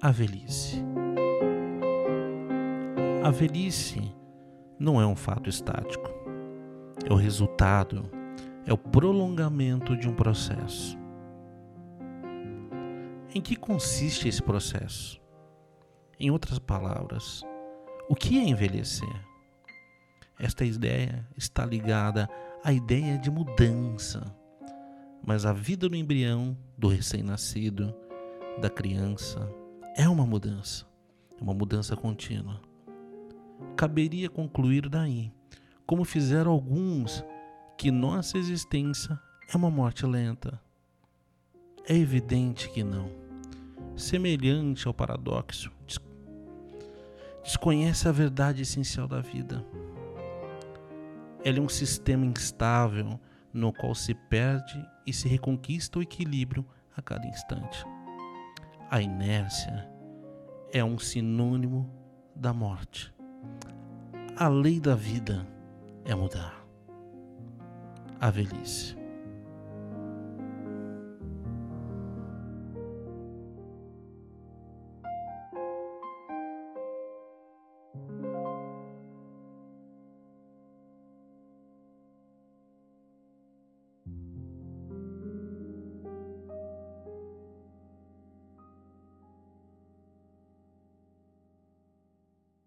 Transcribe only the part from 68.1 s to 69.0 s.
A velhice.